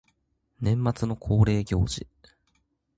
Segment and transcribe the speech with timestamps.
[0.59, 2.07] 年末の恒例行事